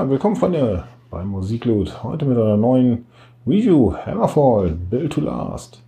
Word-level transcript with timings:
Ja, 0.00 0.08
willkommen 0.08 0.34
Freunde 0.34 0.84
beim 1.10 1.28
Musikloot. 1.28 2.02
Heute 2.02 2.24
mit 2.24 2.38
einer 2.38 2.56
neuen 2.56 3.04
Review 3.46 3.92
Hammerfall 3.92 4.70
Build 4.70 5.12
to 5.12 5.20
Last. 5.20 5.82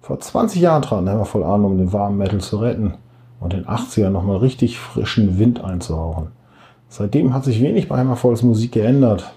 Vor 0.00 0.20
20 0.20 0.60
Jahren 0.60 0.82
trat 0.82 1.04
Hammerfall 1.04 1.42
an, 1.42 1.64
um 1.64 1.76
den 1.76 1.92
warmen 1.92 2.18
Metal 2.18 2.40
zu 2.40 2.58
retten 2.58 2.94
und 3.40 3.54
den 3.54 3.66
80ern 3.66 4.10
nochmal 4.10 4.36
richtig 4.36 4.78
frischen 4.78 5.40
Wind 5.40 5.64
einzuhauchen. 5.64 6.28
Seitdem 6.88 7.34
hat 7.34 7.42
sich 7.42 7.60
wenig 7.60 7.88
bei 7.88 7.98
Hammerfalls 7.98 8.44
Musik 8.44 8.70
geändert. 8.70 9.34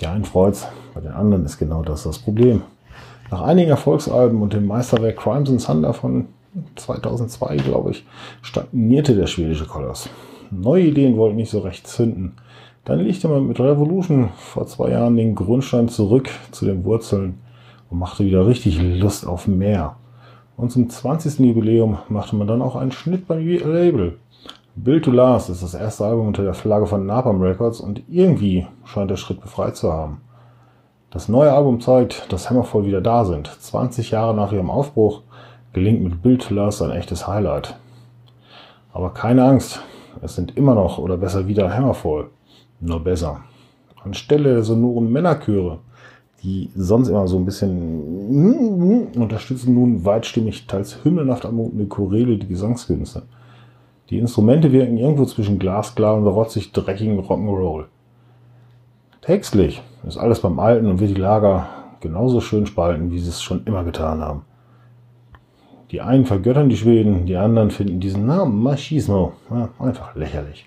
Die 0.00 0.06
einen 0.06 0.24
freut's, 0.24 0.66
bei 0.94 1.02
den 1.02 1.12
anderen 1.12 1.44
ist 1.44 1.58
genau 1.58 1.82
das 1.82 2.04
das 2.04 2.18
Problem. 2.18 2.62
Nach 3.30 3.42
einigen 3.42 3.68
Erfolgsalben 3.68 4.40
und 4.40 4.54
dem 4.54 4.66
Meisterwerk 4.66 5.18
Crimes 5.18 5.50
and 5.50 5.62
Thunder 5.62 5.92
von 5.92 6.28
2002, 6.76 7.58
glaube 7.58 7.90
ich, 7.90 8.06
stagnierte 8.40 9.14
der 9.14 9.26
schwedische 9.26 9.66
Koloss. 9.66 10.08
Neue 10.50 10.84
Ideen 10.84 11.18
wollten 11.18 11.36
nicht 11.36 11.50
so 11.50 11.58
recht 11.58 11.86
zünden. 11.86 12.32
Dann 12.88 13.00
legte 13.00 13.28
man 13.28 13.46
mit 13.46 13.60
Revolution 13.60 14.30
vor 14.38 14.66
zwei 14.66 14.92
Jahren 14.92 15.14
den 15.14 15.34
Grundstein 15.34 15.90
zurück 15.90 16.30
zu 16.52 16.64
den 16.64 16.84
Wurzeln 16.84 17.38
und 17.90 17.98
machte 17.98 18.24
wieder 18.24 18.46
richtig 18.46 18.80
Lust 18.80 19.26
auf 19.26 19.46
mehr. 19.46 19.96
Und 20.56 20.72
zum 20.72 20.88
20. 20.88 21.38
Jubiläum 21.40 21.98
machte 22.08 22.34
man 22.34 22.46
dann 22.46 22.62
auch 22.62 22.76
einen 22.76 22.90
Schnitt 22.90 23.28
beim 23.28 23.46
Label. 23.46 24.16
Build 24.74 25.04
to 25.04 25.10
Last 25.10 25.50
ist 25.50 25.62
das 25.62 25.74
erste 25.74 26.06
Album 26.06 26.28
unter 26.28 26.44
der 26.44 26.54
Flagge 26.54 26.86
von 26.86 27.04
Napalm 27.04 27.42
Records 27.42 27.80
und 27.80 28.00
irgendwie 28.08 28.66
scheint 28.86 29.10
der 29.10 29.16
Schritt 29.16 29.42
befreit 29.42 29.76
zu 29.76 29.92
haben. 29.92 30.22
Das 31.10 31.28
neue 31.28 31.52
Album 31.52 31.82
zeigt, 31.82 32.32
dass 32.32 32.48
Hammerfall 32.48 32.86
wieder 32.86 33.02
da 33.02 33.26
sind. 33.26 33.48
20 33.48 34.12
Jahre 34.12 34.34
nach 34.34 34.50
ihrem 34.50 34.70
Aufbruch 34.70 35.24
gelingt 35.74 36.02
mit 36.02 36.22
Build 36.22 36.40
to 36.48 36.54
Last 36.54 36.80
ein 36.80 36.92
echtes 36.92 37.28
Highlight. 37.28 37.78
Aber 38.94 39.10
keine 39.10 39.44
Angst, 39.44 39.82
es 40.22 40.36
sind 40.36 40.56
immer 40.56 40.74
noch 40.74 40.96
oder 40.96 41.18
besser 41.18 41.46
wieder 41.46 41.76
Hammerfall. 41.76 42.28
Nur 42.80 43.00
besser. 43.00 43.40
Anstelle 44.04 44.54
der 44.54 44.62
sonoren 44.62 45.10
Männerchöre, 45.10 45.80
die 46.42 46.70
sonst 46.76 47.08
immer 47.08 47.26
so 47.26 47.36
ein 47.36 47.44
bisschen 47.44 49.10
unterstützen 49.16 49.74
nun 49.74 50.04
weitstimmig, 50.04 50.66
teils 50.66 51.04
hymnenhaft 51.04 51.44
anmutende 51.44 51.86
Choräle 51.86 52.38
die 52.38 52.46
Gesangskünste. 52.46 53.22
Die 54.10 54.18
Instrumente 54.18 54.72
wirken 54.72 54.96
irgendwo 54.96 55.24
zwischen 55.24 55.58
glasklar 55.58 56.16
und 56.16 56.26
rotzig 56.26 56.72
dreckigen 56.72 57.20
Rock'n'Roll. 57.20 57.86
Textlich 59.20 59.82
ist 60.06 60.16
alles 60.16 60.40
beim 60.40 60.58
Alten 60.58 60.86
und 60.86 61.00
wird 61.00 61.10
die 61.10 61.20
Lager 61.20 61.68
genauso 62.00 62.40
schön 62.40 62.66
spalten, 62.66 63.10
wie 63.10 63.18
sie 63.18 63.28
es 63.28 63.42
schon 63.42 63.64
immer 63.64 63.84
getan 63.84 64.20
haben. 64.20 64.42
Die 65.90 66.00
einen 66.00 66.26
vergöttern 66.26 66.68
die 66.68 66.76
Schweden, 66.76 67.26
die 67.26 67.36
anderen 67.36 67.70
finden 67.70 68.00
diesen 68.00 68.26
Namen 68.26 68.62
Machismo 68.62 69.32
ja, 69.50 69.70
einfach 69.78 70.14
lächerlich. 70.14 70.66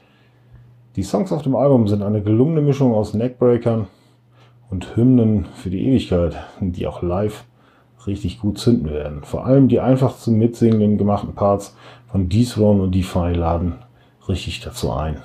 Die 0.97 1.03
Songs 1.03 1.31
auf 1.31 1.41
dem 1.41 1.55
Album 1.55 1.87
sind 1.87 2.03
eine 2.03 2.21
gelungene 2.21 2.59
Mischung 2.59 2.93
aus 2.93 3.13
Neckbreakern 3.13 3.87
und 4.69 4.97
Hymnen 4.97 5.45
für 5.55 5.69
die 5.69 5.87
Ewigkeit, 5.87 6.35
die 6.59 6.85
auch 6.85 7.01
live 7.01 7.45
richtig 8.07 8.41
gut 8.41 8.57
zünden 8.57 8.91
werden. 8.91 9.23
Vor 9.23 9.45
allem 9.45 9.69
die 9.69 9.79
einfach 9.79 10.17
zum 10.17 10.37
Mitsingen 10.37 10.97
gemachten 10.97 11.33
Parts 11.33 11.77
von 12.07 12.27
Dethrone 12.27 12.83
und 12.83 12.93
Defy 12.93 13.31
laden 13.31 13.75
richtig 14.27 14.59
dazu 14.59 14.91
ein. 14.91 15.21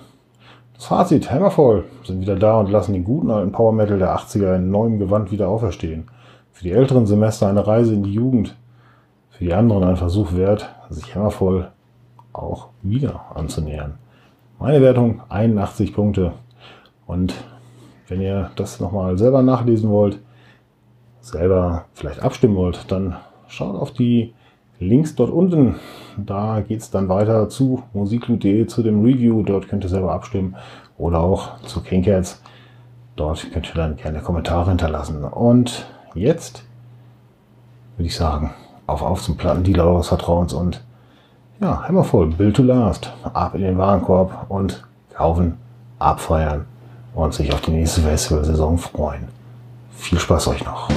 Das 0.75 0.85
Fazit, 0.85 1.33
Hammerfall 1.33 1.83
sind 2.05 2.21
wieder 2.21 2.37
da 2.37 2.61
und 2.61 2.71
lassen 2.71 2.93
den 2.93 3.03
guten 3.03 3.33
alten 3.33 3.51
Power 3.51 3.73
Metal 3.73 3.99
der 3.99 4.17
80er 4.17 4.55
in 4.55 4.71
neuem 4.71 5.01
Gewand 5.01 5.33
wieder 5.33 5.49
auferstehen. 5.49 6.05
Für 6.53 6.63
die 6.63 6.71
älteren 6.71 7.07
Semester 7.07 7.49
eine 7.49 7.67
Reise 7.67 7.93
in 7.93 8.05
die 8.05 8.13
Jugend, 8.13 8.55
für 9.31 9.43
die 9.43 9.53
anderen 9.53 9.83
ein 9.83 9.97
Versuch 9.97 10.33
wert, 10.35 10.73
sich 10.91 11.17
Hammerfall 11.17 11.73
auch 12.33 12.69
wieder 12.83 13.25
anzunähern. 13.35 13.99
Meine 14.59 14.81
Wertung 14.81 15.21
81 15.29 15.93
Punkte. 15.93 16.33
Und 17.07 17.35
wenn 18.09 18.23
ihr 18.23 18.51
das 18.57 18.81
nochmal 18.81 19.19
selber 19.19 19.43
nachlesen 19.43 19.91
wollt, 19.91 20.19
selber 21.21 21.85
vielleicht 21.93 22.23
abstimmen 22.23 22.57
wollt, 22.57 22.91
dann 22.91 23.17
schaut 23.49 23.77
auf 23.77 23.93
die 23.93 24.33
Links 24.79 25.15
dort 25.15 25.31
unten. 25.31 25.75
Da 26.17 26.61
geht 26.61 26.81
es 26.81 26.91
dann 26.91 27.11
weiter 27.11 27.51
zu 27.51 27.83
musikloot.de, 27.93 28.67
zu 28.67 28.83
dem 28.83 29.05
Review. 29.05 29.43
Dort 29.43 29.69
könnt 29.69 29.85
ihr 29.85 29.91
selber 29.91 30.13
abstimmen. 30.13 30.57
Oder 30.97 31.21
auch 31.21 31.61
zu 31.61 31.83
Kingcats. 31.83 32.43
Dort 33.15 33.53
könnt 33.53 33.69
ihr 33.69 33.75
dann 33.75 33.97
gerne 33.97 34.21
Kommentare 34.21 34.71
hinterlassen. 34.71 35.23
Und 35.23 35.87
jetzt 36.15 36.65
würde 37.99 38.07
ich 38.07 38.17
sagen, 38.17 38.55
auf 38.87 39.03
auf 39.03 39.23
zum 39.23 39.37
Plattendealer 39.37 39.87
eures 39.87 40.09
Vertrauens 40.09 40.55
und 40.55 40.86
ja, 41.61 41.89
Hammervoll, 41.89 42.29
Build 42.29 42.57
to 42.57 42.63
Last. 42.63 43.13
Ab 43.23 43.55
in 43.55 43.63
den 43.63 43.79
Warenkorb 43.79 44.47
und 44.49 44.85
kaufen, 45.15 45.59
abfeiern 45.99 46.67
und 47.15 47.35
sich 47.35 47.53
auf 47.53 47.63
die 47.63 47.71
nächste 47.71 48.03
Festival-Saison 48.03 48.79
freuen. 48.79 49.29
Viel 49.91 50.19
Spaß 50.19 50.49
euch 50.49 50.65
noch. 50.65 50.89